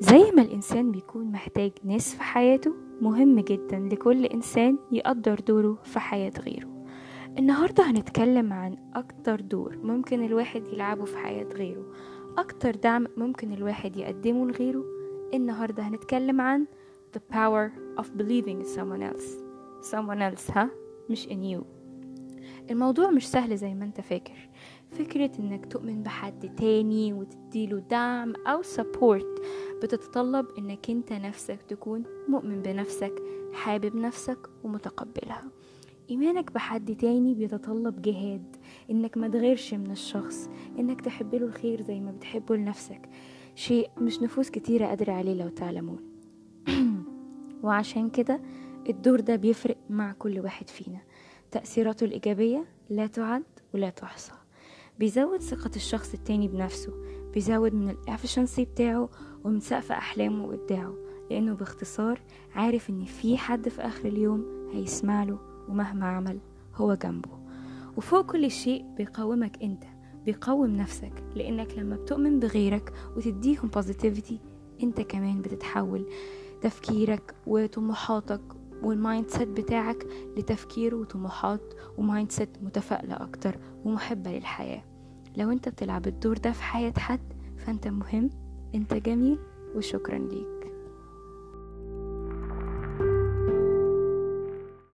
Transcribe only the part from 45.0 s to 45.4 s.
عليه